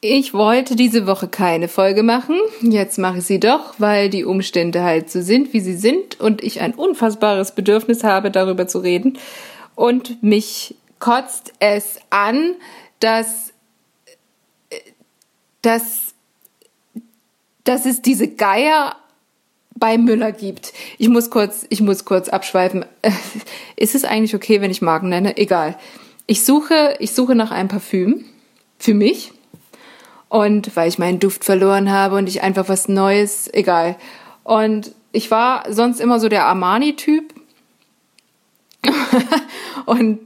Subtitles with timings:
[0.00, 2.38] Ich wollte diese Woche keine Folge machen.
[2.60, 6.42] Jetzt mache ich sie doch, weil die Umstände halt so sind, wie sie sind und
[6.42, 9.18] ich ein unfassbares Bedürfnis habe, darüber zu reden.
[9.74, 12.54] Und mich kotzt es an,
[13.00, 13.52] dass,
[15.62, 16.14] dass,
[17.64, 18.96] dass es diese Geier
[19.74, 20.74] bei Müller gibt.
[20.98, 22.84] Ich muss kurz, ich muss kurz abschweifen.
[23.76, 25.38] Ist es eigentlich okay, wenn ich Marken nenne?
[25.38, 25.78] Egal.
[26.26, 28.24] Ich suche, ich suche nach einem Parfüm
[28.78, 29.32] für mich
[30.36, 33.96] und weil ich meinen Duft verloren habe und ich einfach was Neues, egal.
[34.44, 37.32] Und ich war sonst immer so der Armani-Typ.
[39.86, 40.20] und,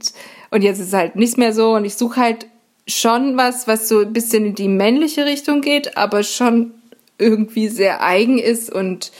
[0.49, 2.47] und jetzt ist es halt nicht mehr so und ich suche halt
[2.85, 6.71] schon was, was so ein bisschen in die männliche Richtung geht, aber schon
[7.17, 9.13] irgendwie sehr eigen ist und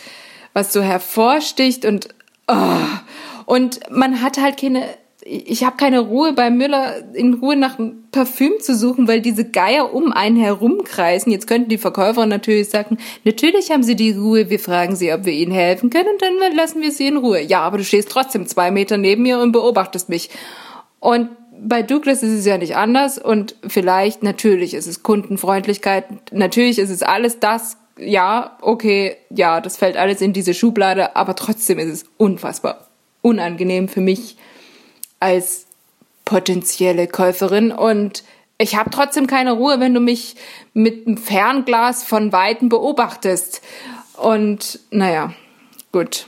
[0.51, 2.09] was so hervorsticht und
[2.49, 2.75] oh.
[3.45, 4.83] und man hat halt keine
[5.23, 9.45] ich habe keine Ruhe bei Müller in Ruhe nach einem Parfüm zu suchen, weil diese
[9.45, 11.31] Geier um einen herumkreisen.
[11.31, 15.25] Jetzt könnten die Verkäufer natürlich sagen, natürlich haben sie die Ruhe, wir fragen sie, ob
[15.25, 17.41] wir ihnen helfen können dann lassen wir sie in Ruhe.
[17.41, 20.29] Ja, aber du stehst trotzdem zwei Meter neben mir und beobachtest mich.
[20.99, 21.29] Und
[21.61, 26.89] bei Douglas ist es ja nicht anders und vielleicht, natürlich ist es Kundenfreundlichkeit, natürlich ist
[26.89, 31.89] es alles das, ja, okay, ja, das fällt alles in diese Schublade, aber trotzdem ist
[31.89, 32.87] es unfassbar
[33.21, 34.37] unangenehm für mich,
[35.21, 35.67] als
[36.25, 38.23] potenzielle Käuferin und
[38.57, 40.35] ich habe trotzdem keine Ruhe, wenn du mich
[40.73, 43.61] mit einem Fernglas von Weitem beobachtest.
[44.17, 45.33] Und naja,
[45.91, 46.27] gut.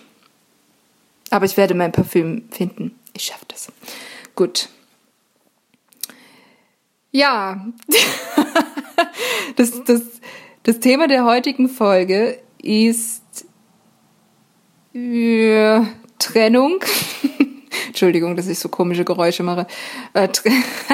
[1.30, 2.98] Aber ich werde mein Parfüm finden.
[3.16, 3.72] Ich schaffe das.
[4.36, 4.70] Gut.
[7.12, 7.68] Ja,
[9.56, 10.02] das, das,
[10.64, 13.46] das Thema der heutigen Folge ist
[14.96, 15.82] äh,
[16.18, 16.80] Trennung.
[17.94, 19.68] Entschuldigung, dass ich so komische Geräusche mache.
[20.14, 20.28] Äh,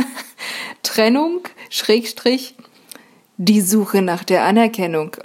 [0.84, 2.56] Trennung, Schrägstrich,
[3.38, 5.16] die Suche nach der Anerkennung.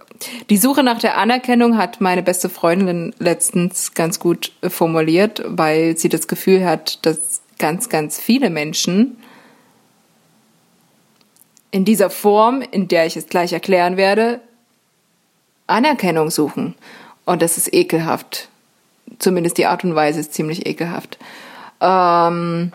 [0.50, 6.08] Die Suche nach der Anerkennung hat meine beste Freundin letztens ganz gut formuliert, weil sie
[6.08, 9.16] das Gefühl hat, dass ganz, ganz viele Menschen
[11.72, 14.40] in dieser Form, in der ich es gleich erklären werde,
[15.66, 16.76] Anerkennung suchen.
[17.24, 18.48] Und das ist ekelhaft.
[19.18, 21.18] Zumindest die Art und Weise ist ziemlich ekelhaft.
[21.84, 22.72] Ähm,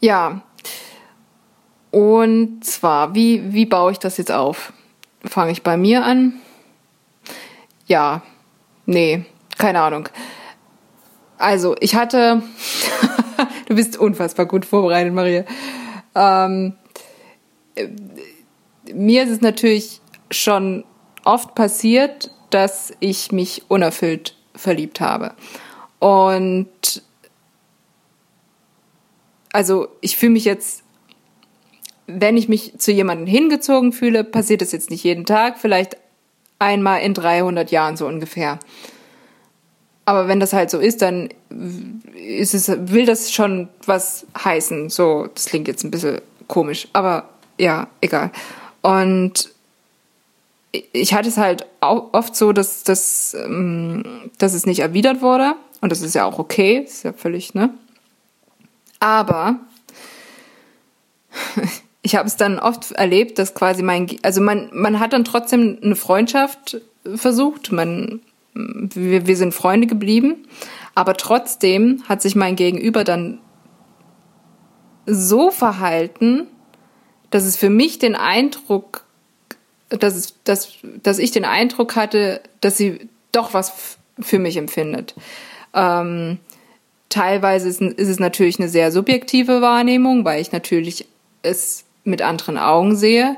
[0.00, 0.40] ja.
[1.90, 4.72] Und zwar, wie, wie baue ich das jetzt auf?
[5.24, 6.34] Fange ich bei mir an?
[7.86, 8.22] Ja,
[8.86, 9.24] nee,
[9.58, 10.08] keine Ahnung.
[11.38, 12.42] Also, ich hatte,
[13.68, 15.44] du bist unfassbar gut vorbereitet, Maria.
[16.14, 16.74] Ähm,
[18.92, 20.00] mir ist es natürlich
[20.30, 20.84] schon
[21.24, 25.34] oft passiert, dass ich mich unerfüllt verliebt habe.
[26.06, 27.02] Und
[29.50, 30.84] also ich fühle mich jetzt,
[32.06, 35.96] wenn ich mich zu jemandem hingezogen fühle, passiert das jetzt nicht jeden Tag, vielleicht
[36.60, 38.60] einmal in 300 Jahren so ungefähr.
[40.04, 41.28] Aber wenn das halt so ist, dann
[42.14, 44.90] ist es, will das schon was heißen.
[44.90, 48.30] So, das klingt jetzt ein bisschen komisch, aber ja, egal.
[48.80, 49.50] Und
[50.70, 55.56] ich hatte es halt oft so, dass, dass, ähm, dass es nicht erwidert wurde.
[55.80, 57.70] Und das ist ja auch okay, ist ja völlig, ne?
[58.98, 59.60] Aber
[62.02, 65.78] ich habe es dann oft erlebt, dass quasi mein, also man, man hat dann trotzdem
[65.82, 66.80] eine Freundschaft
[67.14, 68.20] versucht, man,
[68.54, 70.46] wir, wir sind Freunde geblieben,
[70.94, 73.38] aber trotzdem hat sich mein Gegenüber dann
[75.04, 76.46] so verhalten,
[77.30, 79.04] dass es für mich den Eindruck,
[79.88, 85.14] dass, dass, dass ich den Eindruck hatte, dass sie doch was für mich empfindet.
[85.76, 86.38] Ähm,
[87.08, 91.06] teilweise ist, ist es natürlich eine sehr subjektive Wahrnehmung, weil ich natürlich
[91.42, 93.36] es mit anderen Augen sehe.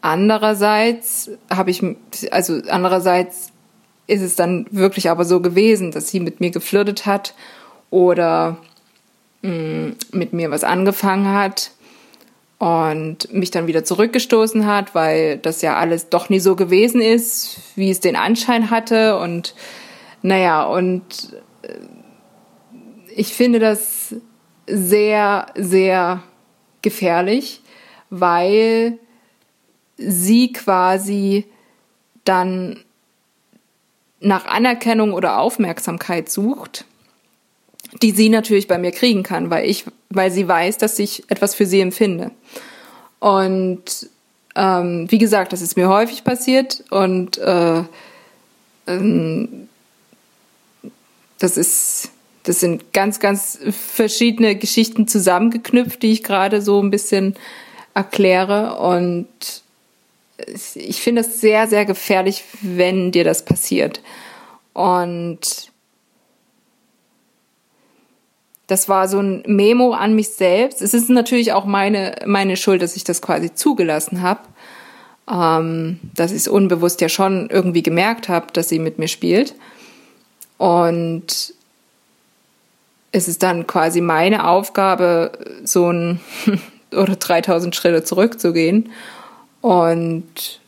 [0.00, 1.82] Andererseits habe ich,
[2.30, 3.52] also andererseits
[4.06, 7.34] ist es dann wirklich aber so gewesen, dass sie mit mir geflirtet hat
[7.90, 8.58] oder
[9.42, 11.72] mh, mm, mit mir was angefangen hat
[12.58, 17.60] und mich dann wieder zurückgestoßen hat, weil das ja alles doch nie so gewesen ist,
[17.76, 19.54] wie es den Anschein hatte und
[20.22, 21.36] naja, und
[23.18, 24.14] ich finde das
[24.68, 26.22] sehr, sehr
[26.82, 27.60] gefährlich,
[28.10, 28.98] weil
[29.96, 31.44] sie quasi
[32.24, 32.84] dann
[34.20, 36.84] nach Anerkennung oder Aufmerksamkeit sucht,
[38.02, 41.56] die sie natürlich bei mir kriegen kann, weil ich, weil sie weiß, dass ich etwas
[41.56, 42.30] für sie empfinde.
[43.18, 44.10] Und
[44.54, 47.82] ähm, wie gesagt, das ist mir häufig passiert und äh,
[48.86, 49.68] ähm,
[51.40, 52.12] das ist
[52.48, 57.34] das sind ganz, ganz verschiedene Geschichten zusammengeknüpft, die ich gerade so ein bisschen
[57.94, 59.28] erkläre und
[60.74, 64.00] ich finde es sehr, sehr gefährlich, wenn dir das passiert.
[64.72, 65.72] Und
[68.68, 70.80] das war so ein Memo an mich selbst.
[70.80, 74.42] Es ist natürlich auch meine, meine Schuld, dass ich das quasi zugelassen habe.
[75.30, 79.54] Ähm, dass ich es unbewusst ja schon irgendwie gemerkt habe, dass sie mit mir spielt.
[80.56, 81.54] Und
[83.12, 85.32] es ist dann quasi meine Aufgabe,
[85.64, 86.20] so ein
[86.92, 88.90] oder 3000 Schritte zurückzugehen
[89.60, 90.60] und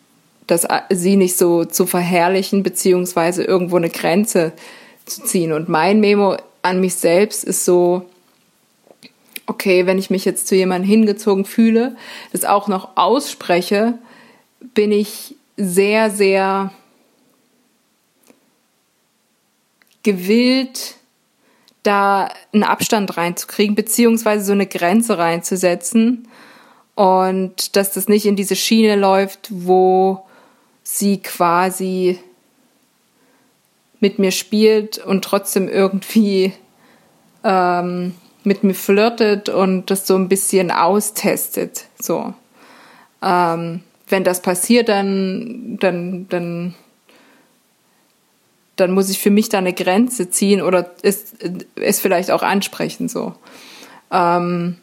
[0.46, 4.52] das sie nicht so zu verherrlichen beziehungsweise irgendwo eine Grenze
[5.06, 5.52] zu ziehen.
[5.52, 8.04] Und mein Memo an mich selbst ist so,
[9.46, 11.96] okay, wenn ich mich jetzt zu jemandem hingezogen fühle,
[12.32, 13.94] das auch noch ausspreche,
[14.74, 16.72] bin ich sehr, sehr
[20.02, 20.96] gewillt,
[21.82, 26.28] da einen Abstand reinzukriegen, beziehungsweise so eine Grenze reinzusetzen
[26.94, 30.26] und dass das nicht in diese Schiene läuft, wo
[30.82, 32.18] sie quasi
[34.00, 36.52] mit mir spielt und trotzdem irgendwie
[37.44, 41.86] ähm, mit mir flirtet und das so ein bisschen austestet.
[41.98, 42.34] So.
[43.22, 46.74] Ähm, wenn das passiert, dann, dann, dann
[48.80, 51.34] dann muss ich für mich da eine Grenze ziehen oder es,
[51.76, 53.34] es vielleicht auch ansprechen so.
[54.10, 54.76] Ähm,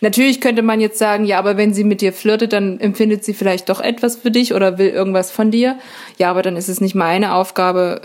[0.00, 3.34] natürlich könnte man jetzt sagen, ja, aber wenn sie mit dir flirtet, dann empfindet sie
[3.34, 5.78] vielleicht doch etwas für dich oder will irgendwas von dir.
[6.18, 8.02] Ja, aber dann ist es nicht meine Aufgabe,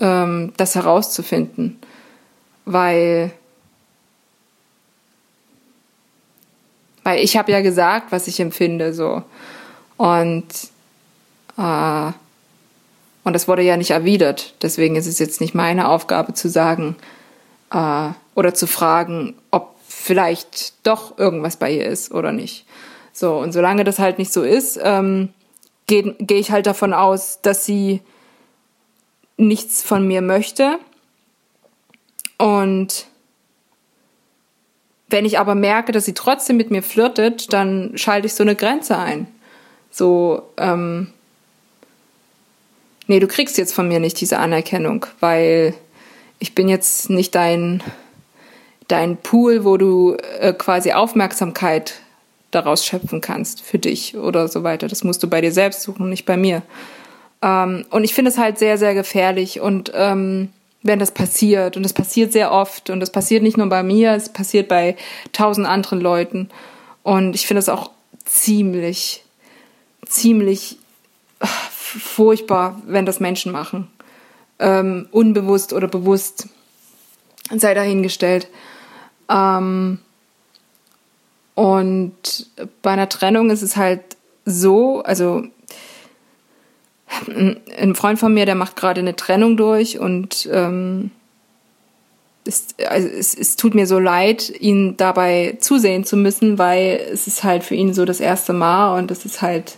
[0.00, 1.78] ähm, das herauszufinden,
[2.64, 3.30] weil
[7.04, 9.22] weil ich habe ja gesagt, was ich empfinde so
[9.96, 10.46] und
[11.58, 12.12] äh,
[13.24, 14.54] und das wurde ja nicht erwidert.
[14.62, 16.96] Deswegen ist es jetzt nicht meine Aufgabe zu sagen
[17.72, 22.66] äh, oder zu fragen, ob vielleicht doch irgendwas bei ihr ist oder nicht.
[23.12, 25.28] So, und solange das halt nicht so ist, ähm,
[25.86, 28.00] gehe geh ich halt davon aus, dass sie
[29.36, 30.78] nichts von mir möchte.
[32.38, 33.06] Und
[35.08, 38.56] wenn ich aber merke, dass sie trotzdem mit mir flirtet, dann schalte ich so eine
[38.56, 39.26] Grenze ein.
[39.90, 41.12] So, ähm,
[43.06, 45.74] nee, du kriegst jetzt von mir nicht diese Anerkennung, weil
[46.38, 47.82] ich bin jetzt nicht dein,
[48.88, 51.94] dein Pool, wo du äh, quasi Aufmerksamkeit
[52.50, 54.88] daraus schöpfen kannst für dich oder so weiter.
[54.88, 56.62] Das musst du bei dir selbst suchen, nicht bei mir.
[57.42, 60.50] Ähm, und ich finde es halt sehr, sehr gefährlich und ähm,
[60.82, 64.12] wenn das passiert und es passiert sehr oft und das passiert nicht nur bei mir,
[64.12, 64.96] es passiert bei
[65.32, 66.50] tausend anderen Leuten
[67.02, 67.90] und ich finde es auch
[68.24, 69.24] ziemlich,
[70.06, 70.78] ziemlich
[71.98, 73.88] furchtbar, wenn das Menschen machen.
[74.58, 76.48] Ähm, unbewusst oder bewusst.
[77.54, 78.48] Sei dahingestellt.
[79.28, 79.98] Ähm,
[81.54, 82.46] und
[82.80, 84.00] bei einer Trennung ist es halt
[84.44, 85.44] so, also
[87.26, 91.10] ein Freund von mir, der macht gerade eine Trennung durch und ähm,
[92.44, 97.26] es, also es, es tut mir so leid, ihn dabei zusehen zu müssen, weil es
[97.26, 99.76] ist halt für ihn so das erste Mal und es ist halt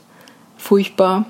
[0.56, 1.26] furchtbar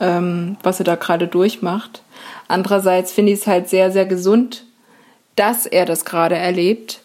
[0.00, 2.02] ähm, was er da gerade durchmacht.
[2.48, 4.64] Andererseits finde ich es halt sehr, sehr gesund,
[5.36, 7.02] dass er das gerade erlebt.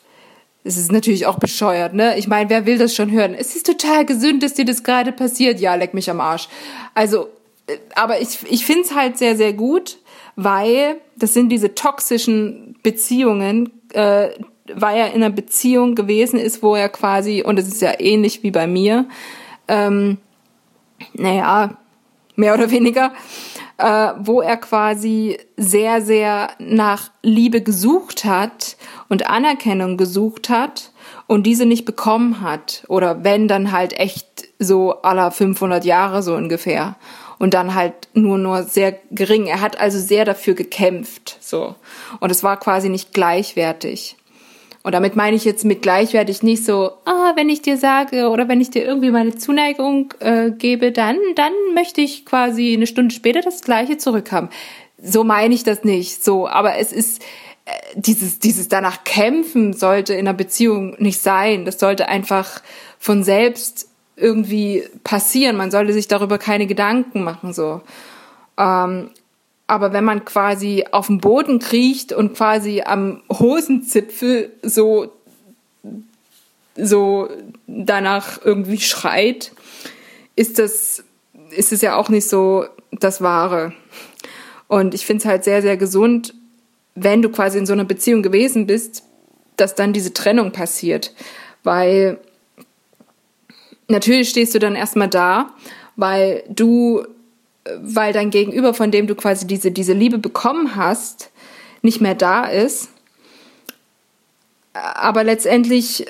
[0.63, 2.18] Es ist natürlich auch bescheuert, ne?
[2.18, 3.36] Ich meine, wer will das schon hören?
[3.36, 5.59] Es ist total gesund, dass dir das gerade passiert.
[5.59, 6.47] Ja, leck mich am Arsch.
[6.95, 7.30] Also,
[7.68, 9.99] äh, aber ich, ich finde es halt sehr, sehr gut,
[10.35, 14.30] weil das sind diese toxischen Beziehungen, äh,
[14.73, 18.42] weil er in einer Beziehung gewesen ist, wo er quasi, und es ist ja ähnlich
[18.42, 19.06] wie bei mir,
[19.68, 20.18] ähm,
[21.14, 21.78] naja,
[22.35, 23.13] mehr oder weniger,
[23.77, 28.77] äh, wo er quasi sehr, sehr nach Liebe gesucht hat
[29.09, 30.92] und Anerkennung gesucht hat
[31.27, 32.83] und diese nicht bekommen hat.
[32.87, 36.95] Oder wenn, dann halt echt so aller 500 Jahre so ungefähr.
[37.37, 39.47] Und dann halt nur, nur sehr gering.
[39.47, 41.75] Er hat also sehr dafür gekämpft, so.
[42.21, 44.15] Und es war quasi nicht gleichwertig.
[44.85, 48.47] Und damit meine ich jetzt mit gleichwertig nicht so, ah, wenn ich dir sage oder
[48.47, 53.11] wenn ich dir irgendwie meine Zuneigung äh, gebe, dann, dann möchte ich quasi eine Stunde
[53.11, 54.49] später das Gleiche zurückhaben.
[55.01, 56.23] So meine ich das nicht.
[56.23, 57.23] So, aber es ist
[57.65, 61.65] äh, dieses, dieses danach kämpfen sollte in einer Beziehung nicht sein.
[61.65, 62.61] Das sollte einfach
[62.99, 65.57] von selbst irgendwie passieren.
[65.57, 67.54] Man sollte sich darüber keine Gedanken machen.
[67.54, 67.81] So.
[68.59, 69.09] Ähm,
[69.68, 75.12] aber wenn man quasi auf dem Boden kriecht und quasi am Hosenzipfel so,
[76.76, 77.30] so
[77.68, 79.54] danach irgendwie schreit,
[80.36, 81.04] ist das,
[81.50, 83.74] ist es ja auch nicht so das Wahre.
[84.68, 86.34] Und ich finde es halt sehr, sehr gesund,
[86.95, 89.04] wenn du quasi in so einer Beziehung gewesen bist,
[89.57, 91.14] dass dann diese Trennung passiert.
[91.64, 92.19] Weil
[93.88, 95.54] natürlich stehst du dann erstmal da,
[95.95, 97.06] weil du,
[97.81, 101.31] weil dein Gegenüber, von dem du quasi diese, diese Liebe bekommen hast,
[101.81, 102.90] nicht mehr da ist.
[104.74, 106.06] Aber letztendlich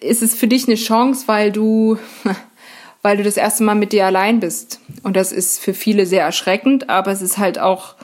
[0.00, 1.98] ist es für dich eine Chance, weil du,
[3.02, 4.80] weil du das erste Mal mit dir allein bist.
[5.02, 7.94] Und das ist für viele sehr erschreckend, aber es ist halt auch,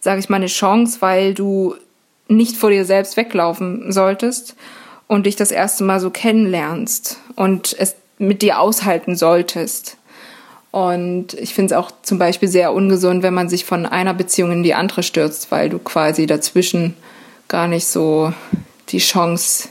[0.00, 1.76] sage ich mal, eine Chance, weil du
[2.28, 4.56] nicht vor dir selbst weglaufen solltest
[5.06, 9.96] und dich das erste Mal so kennenlernst und es mit dir aushalten solltest.
[10.72, 14.52] Und ich finde es auch zum Beispiel sehr ungesund, wenn man sich von einer Beziehung
[14.52, 16.96] in die andere stürzt, weil du quasi dazwischen
[17.46, 18.32] gar nicht so
[18.88, 19.68] die Chance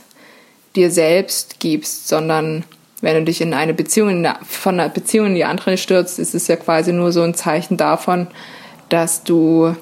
[0.76, 2.64] dir selbst gibst, sondern
[3.00, 6.46] wenn du dich in eine Beziehung, von einer Beziehung in die andere stürzt, ist es
[6.46, 8.28] ja quasi nur so ein Zeichen davon,
[8.88, 9.74] dass du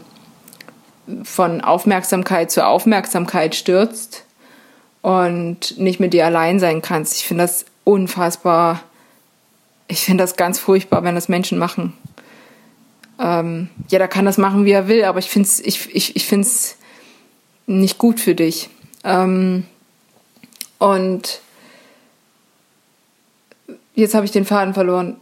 [1.24, 4.24] von Aufmerksamkeit zu Aufmerksamkeit stürzt
[5.02, 7.16] und nicht mit dir allein sein kannst.
[7.16, 8.82] Ich finde das unfassbar,
[9.90, 11.92] ich finde das ganz furchtbar, wenn das Menschen machen.
[13.18, 16.26] Ähm, jeder kann das machen, wie er will, aber ich finde es ich, ich, ich
[16.26, 16.76] find's
[17.66, 18.70] nicht gut für dich.
[19.04, 19.64] Ähm,
[20.78, 21.40] und
[23.94, 25.16] jetzt habe ich den Faden verloren.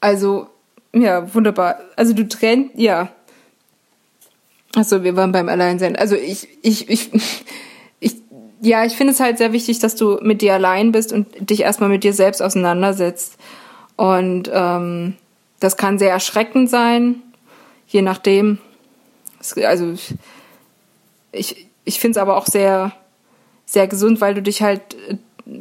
[0.00, 0.48] Also,
[0.92, 1.78] ja, wunderbar.
[1.96, 3.12] Also du trennst, ja.
[4.74, 5.96] Achso, wir waren beim Alleinsein.
[5.96, 7.44] Also ich, ich, ich, ich,
[8.60, 11.60] ja, ich finde es halt sehr wichtig, dass du mit dir allein bist und dich
[11.60, 13.38] erstmal mit dir selbst auseinandersetzt.
[13.96, 15.16] Und ähm,
[15.60, 17.16] das kann sehr erschreckend sein,
[17.86, 18.58] je nachdem.
[19.64, 19.94] Also
[21.32, 22.92] ich, ich finde es aber auch sehr
[23.70, 25.16] sehr gesund, weil du dich halt äh,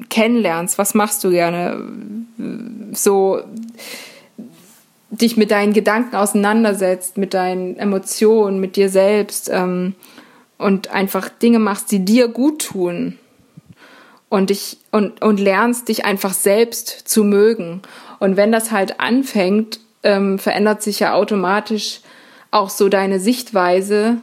[0.09, 0.77] kennenlernst.
[0.77, 1.83] Was machst du gerne?
[2.91, 3.41] So
[5.11, 9.95] dich mit deinen Gedanken auseinandersetzt, mit deinen Emotionen, mit dir selbst ähm,
[10.59, 13.17] und einfach Dinge machst, die dir gut tun
[14.29, 17.81] und dich und, und lernst dich einfach selbst zu mögen.
[18.19, 22.01] Und wenn das halt anfängt, ähm, verändert sich ja automatisch
[22.51, 24.17] auch so deine Sichtweise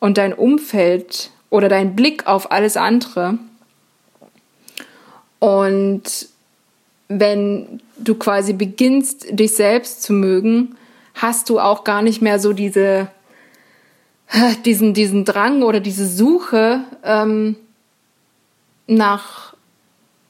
[0.00, 3.38] und dein Umfeld oder dein Blick auf alles andere.
[5.38, 6.28] Und
[7.08, 10.76] wenn du quasi beginnst, dich selbst zu mögen,
[11.14, 13.08] hast du auch gar nicht mehr so diese,
[14.64, 17.56] diesen, diesen Drang oder diese Suche ähm,
[18.86, 19.54] nach,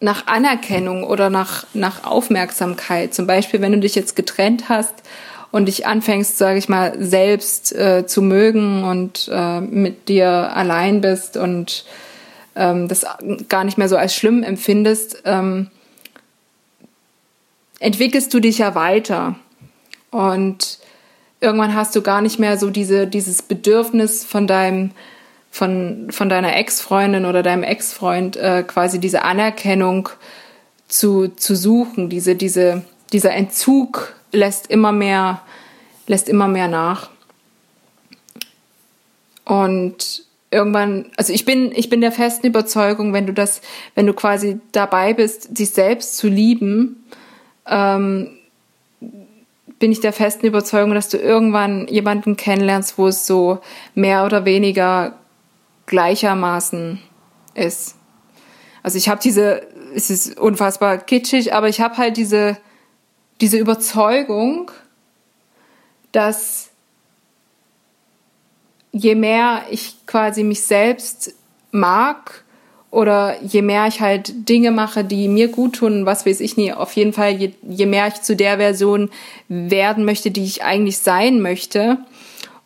[0.01, 3.15] nach Anerkennung oder nach, nach Aufmerksamkeit.
[3.15, 4.95] Zum Beispiel, wenn du dich jetzt getrennt hast
[5.51, 11.01] und dich anfängst, sage ich mal, selbst äh, zu mögen und äh, mit dir allein
[11.01, 11.85] bist und
[12.55, 13.07] ähm, das
[13.49, 15.71] gar nicht mehr so als schlimm empfindest, ähm,
[17.79, 19.37] entwickelst du dich ja weiter.
[20.11, 20.79] Und
[21.41, 24.93] irgendwann hast du gar nicht mehr so diese, dieses Bedürfnis von deinem,
[25.51, 30.09] von, von deiner Ex-Freundin oder deinem Ex-Freund äh, quasi diese Anerkennung
[30.89, 35.43] zu, zu suchen, diese, diese, dieser Entzug lässt immer mehr,
[36.07, 37.11] lässt immer mehr nach.
[39.45, 43.61] Und irgendwann, also ich bin, ich bin der festen Überzeugung, wenn du das,
[43.95, 47.05] wenn du quasi dabei bist, dich selbst zu lieben,
[47.67, 48.36] ähm,
[49.79, 53.61] bin ich der festen Überzeugung, dass du irgendwann jemanden kennenlernst, wo es so
[53.95, 55.19] mehr oder weniger
[55.87, 57.01] gleichermaßen
[57.55, 57.97] ist.
[58.83, 59.63] Also ich habe diese,
[59.95, 62.57] es ist unfassbar kitschig, aber ich habe halt diese
[63.41, 64.71] diese Überzeugung,
[66.13, 66.71] dass
[68.93, 71.35] je mehr ich quasi mich selbst
[71.71, 72.45] mag
[72.91, 76.73] oder je mehr ich halt Dinge mache, die mir gut tun, was weiß ich nie,
[76.73, 79.11] auf jeden Fall, je, je mehr ich zu der Version
[79.49, 81.99] werden möchte, die ich eigentlich sein möchte,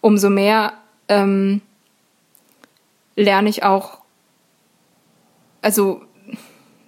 [0.01, 0.75] umso mehr
[1.09, 1.63] ähm,
[3.17, 3.99] lerne ich auch,
[5.63, 6.03] also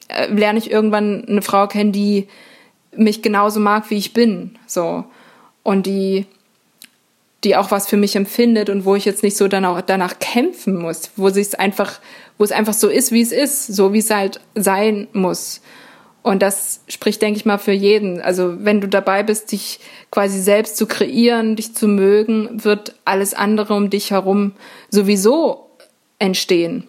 [0.09, 2.29] äh, lerne ich irgendwann eine Frau kennen, die
[2.95, 5.05] mich genauso mag, wie ich bin, so.
[5.63, 6.27] Und die,
[7.45, 10.19] die auch was für mich empfindet und wo ich jetzt nicht so dann auch danach
[10.19, 12.01] kämpfen muss, wo es einfach,
[12.39, 15.61] wo es einfach so ist, wie es ist, so wie es halt sein muss.
[16.23, 18.21] Und das spricht, denke ich mal, für jeden.
[18.21, 19.81] Also wenn du dabei bist, dich
[20.13, 24.53] quasi selbst zu kreieren, dich zu mögen, wird alles andere um dich herum
[24.89, 25.69] sowieso
[26.21, 26.87] entstehen.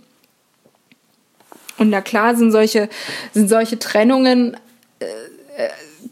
[1.80, 2.90] Und na klar sind solche,
[3.34, 4.56] sind solche Trennungen
[5.00, 5.06] äh,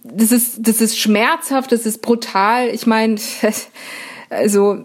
[0.04, 2.70] das ist, das ist schmerzhaft, das ist brutal.
[2.70, 3.16] Ich meine,
[4.32, 4.84] also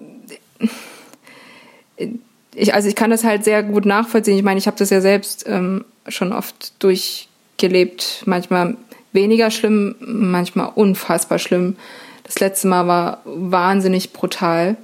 [2.55, 4.37] ich, also ich kann das halt sehr gut nachvollziehen.
[4.37, 8.23] Ich meine, ich habe das ja selbst ähm, schon oft durchgelebt.
[8.27, 8.77] Manchmal
[9.13, 11.77] weniger schlimm, manchmal unfassbar schlimm.
[12.25, 14.77] Das letzte Mal war wahnsinnig brutal.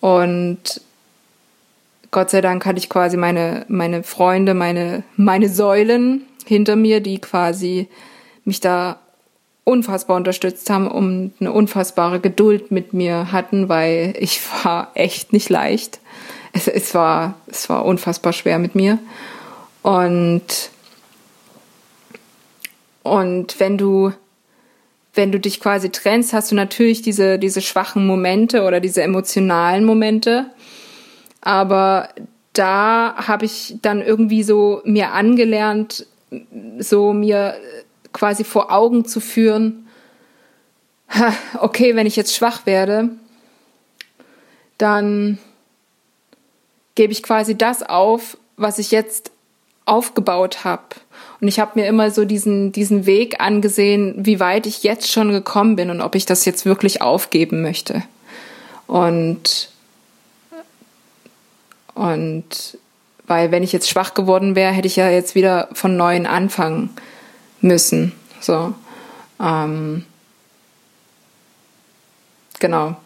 [0.00, 0.80] Und
[2.10, 7.18] Gott sei Dank hatte ich quasi meine, meine Freunde, meine, meine Säulen hinter mir, die
[7.18, 7.88] quasi
[8.44, 8.98] mich da
[9.64, 15.48] unfassbar unterstützt haben und eine unfassbare Geduld mit mir hatten, weil ich war echt nicht
[15.48, 16.00] leicht.
[16.52, 18.98] Es, es, war, es war unfassbar schwer mit mir.
[19.82, 20.70] Und,
[23.02, 24.12] und wenn du,
[25.14, 29.84] wenn du dich quasi trennst, hast du natürlich diese, diese schwachen Momente oder diese emotionalen
[29.84, 30.46] Momente.
[31.40, 32.08] Aber
[32.52, 36.06] da habe ich dann irgendwie so mir angelernt,
[36.78, 37.54] so mir
[38.12, 39.88] quasi vor Augen zu führen,
[41.58, 43.10] okay, wenn ich jetzt schwach werde,
[44.78, 45.38] dann
[46.94, 49.30] gebe ich quasi das auf, was ich jetzt
[49.84, 50.82] aufgebaut habe.
[51.40, 55.32] Und ich habe mir immer so diesen, diesen Weg angesehen, wie weit ich jetzt schon
[55.32, 58.02] gekommen bin und ob ich das jetzt wirklich aufgeben möchte.
[58.86, 59.70] Und,
[61.94, 62.78] und
[63.26, 66.90] weil wenn ich jetzt schwach geworden wäre, hätte ich ja jetzt wieder von neuem anfangen
[67.62, 68.12] müssen.
[68.40, 68.74] So.
[69.40, 70.04] Ähm,
[72.58, 72.96] genau.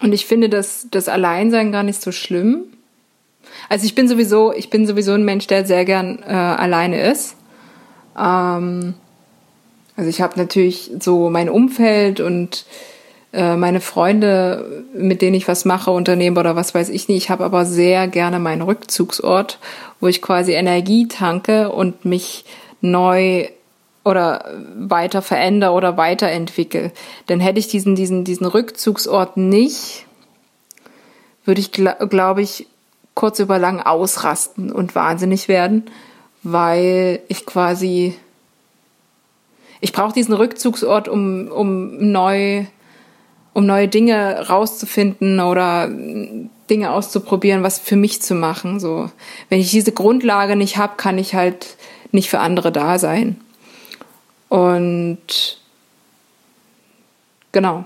[0.00, 2.64] Und ich finde das, das Alleinsein gar nicht so schlimm.
[3.68, 7.36] Also ich bin sowieso, ich bin sowieso ein Mensch, der sehr gern äh, alleine ist.
[8.18, 8.94] Ähm,
[9.96, 12.64] also ich habe natürlich so mein Umfeld und
[13.32, 17.24] meine Freunde, mit denen ich was mache, unternehme oder was weiß ich nicht.
[17.24, 19.58] Ich habe aber sehr gerne meinen Rückzugsort,
[20.00, 22.44] wo ich quasi Energie tanke und mich
[22.80, 23.48] neu
[24.04, 24.44] oder
[24.76, 26.90] weiter verändere oder weiterentwickle.
[27.28, 30.06] Denn hätte ich diesen, diesen, diesen Rückzugsort nicht,
[31.44, 32.66] würde ich, glaube ich,
[33.14, 35.84] kurz über lang ausrasten und wahnsinnig werden,
[36.42, 38.14] weil ich quasi,
[39.80, 42.64] ich brauche diesen Rückzugsort, um, um neu
[43.52, 45.88] um neue Dinge rauszufinden oder
[46.68, 48.80] Dinge auszuprobieren, was für mich zu machen.
[48.80, 49.10] So,
[49.48, 51.76] wenn ich diese Grundlage nicht habe, kann ich halt
[52.12, 53.40] nicht für andere da sein.
[54.48, 55.58] Und
[57.52, 57.84] genau.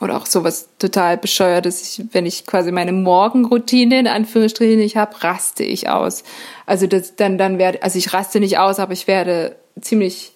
[0.00, 5.22] Oder auch sowas total bescheuertes, ich, wenn ich quasi meine Morgenroutine in Anführungsstrichen nicht habe,
[5.22, 6.24] raste ich aus.
[6.64, 10.32] Also das, dann, dann werde, also ich raste nicht aus, aber ich werde ziemlich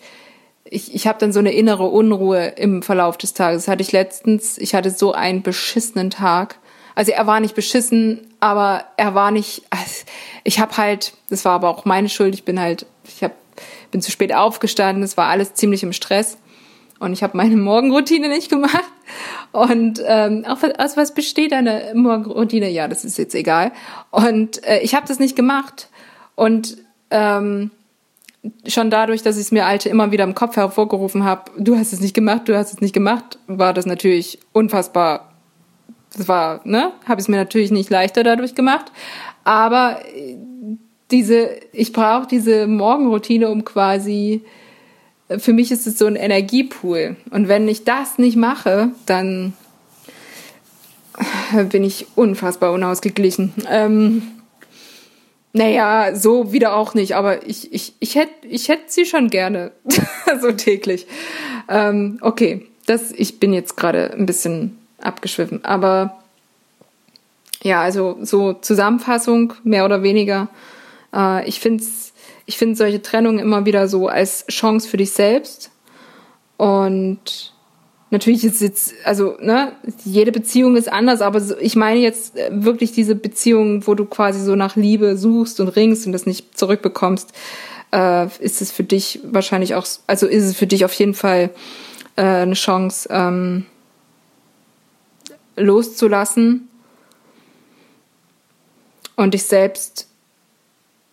[0.75, 3.65] ich, ich habe dann so eine innere Unruhe im Verlauf des Tages.
[3.65, 4.59] Das hatte ich letztens.
[4.59, 6.59] Ich hatte so einen beschissenen Tag.
[6.95, 9.63] Also er war nicht beschissen, aber er war nicht.
[10.43, 12.35] Ich habe halt, das war aber auch meine Schuld.
[12.35, 13.33] Ich bin halt, ich hab,
[13.91, 15.03] bin zu spät aufgestanden.
[15.03, 16.37] Es war alles ziemlich im Stress
[16.99, 18.85] und ich habe meine Morgenroutine nicht gemacht.
[19.53, 22.69] Und ähm, auch aus was besteht eine Morgenroutine?
[22.71, 23.73] Ja, das ist jetzt egal.
[24.11, 25.89] Und äh, ich habe das nicht gemacht
[26.35, 26.79] und
[27.11, 27.71] ähm,
[28.67, 31.93] schon dadurch, dass ich es mir alte immer wieder im Kopf hervorgerufen habe, du hast
[31.93, 35.33] es nicht gemacht, du hast es nicht gemacht, war das natürlich unfassbar.
[36.17, 38.93] Das war, ne, habe ich es mir natürlich nicht leichter dadurch gemacht,
[39.43, 39.99] aber
[41.11, 44.43] diese, ich brauche diese Morgenroutine, um quasi,
[45.39, 47.17] für mich ist es so ein Energiepool.
[47.31, 49.53] Und wenn ich das nicht mache, dann
[51.71, 53.53] bin ich unfassbar unausgeglichen.
[53.71, 54.23] Ähm,
[55.57, 59.71] naja, so wieder auch nicht, aber ich, ich, ich hätte ich hätt sie schon gerne,
[60.40, 61.07] so täglich.
[61.69, 66.19] Ähm, okay, das, ich bin jetzt gerade ein bisschen abgeschwiffen, aber
[67.62, 70.49] ja, also so Zusammenfassung, mehr oder weniger.
[71.14, 71.85] Äh, ich finde
[72.47, 75.71] ich find solche Trennungen immer wieder so als Chance für dich selbst
[76.57, 77.54] und
[78.14, 79.72] natürlich ist jetzt, also, ne,
[80.05, 84.40] jede Beziehung ist anders, aber ich meine jetzt äh, wirklich diese Beziehung, wo du quasi
[84.40, 87.33] so nach Liebe suchst und ringst und das nicht zurückbekommst,
[87.92, 91.50] äh, ist es für dich wahrscheinlich auch, also ist es für dich auf jeden Fall
[92.16, 93.66] äh, eine Chance, ähm,
[95.57, 96.68] loszulassen
[99.16, 100.09] und dich selbst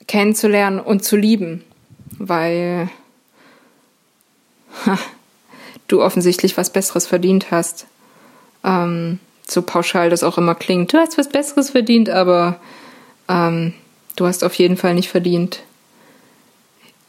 [0.07, 1.63] kennenzulernen und zu lieben,
[2.19, 2.89] weil
[4.85, 4.99] ha,
[5.91, 7.85] du offensichtlich was Besseres verdient hast.
[8.63, 10.93] Ähm, so pauschal das auch immer klingt.
[10.93, 12.59] Du hast was Besseres verdient, aber
[13.27, 13.73] ähm,
[14.15, 15.61] du hast auf jeden Fall nicht verdient,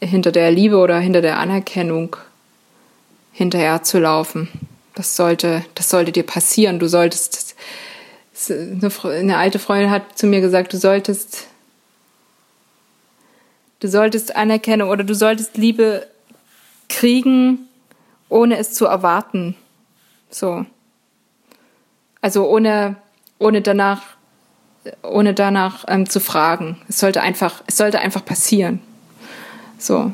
[0.01, 2.17] hinter der Liebe oder hinter der Anerkennung
[3.31, 4.49] hinterher zu laufen.
[4.95, 6.79] Das sollte, das sollte dir passieren.
[6.79, 7.55] Du solltest,
[8.49, 11.47] eine, eine alte Freundin hat zu mir gesagt, du solltest,
[13.79, 16.05] du solltest Anerkennung oder du solltest Liebe
[16.89, 17.67] kriegen,
[18.33, 19.55] ohne es zu erwarten.
[20.29, 20.65] So.
[22.19, 22.95] Also ohne,
[23.37, 24.01] ohne danach,
[25.03, 26.81] ohne danach ähm, zu fragen.
[26.89, 28.81] Es sollte einfach, es sollte einfach passieren.
[29.77, 30.11] So.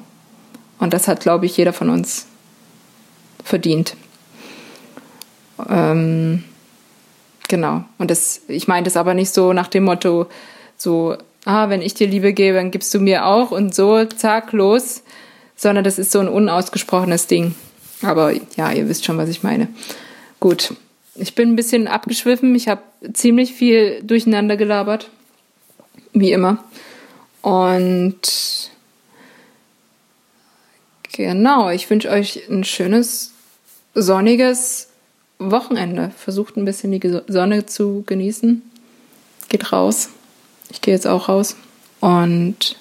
[0.79, 2.27] Und das hat, glaube ich, jeder von uns
[3.43, 3.95] verdient.
[5.69, 6.43] Ähm,
[7.47, 7.85] genau.
[7.97, 10.27] Und das, ich meine das aber nicht so nach dem Motto,
[10.75, 14.51] so, ah, wenn ich dir Liebe gebe, dann gibst du mir auch und so, zack,
[14.51, 15.03] los,
[15.55, 17.55] sondern das ist so ein unausgesprochenes Ding.
[18.01, 19.67] Aber ja, ihr wisst schon, was ich meine.
[20.39, 20.73] Gut,
[21.15, 22.55] ich bin ein bisschen abgeschwiffen.
[22.55, 22.81] Ich habe
[23.13, 25.09] ziemlich viel durcheinander gelabert,
[26.13, 26.63] wie immer.
[27.41, 28.71] Und
[31.11, 33.33] genau, ich wünsche euch ein schönes,
[33.93, 34.89] sonniges
[35.39, 36.11] Wochenende.
[36.17, 38.61] Versucht ein bisschen die Sonne zu genießen.
[39.49, 40.09] Geht raus.
[40.69, 41.55] Ich gehe jetzt auch raus.
[41.99, 42.77] Und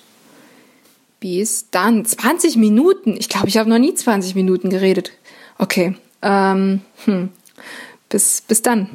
[1.20, 2.04] bis dann.
[2.04, 3.16] 20 Minuten.
[3.18, 5.12] Ich glaube, ich habe noch nie 20 Minuten geredet.
[5.58, 5.96] Okay.
[6.22, 7.30] Ähm, hm.
[8.08, 8.88] Bis, bis dann.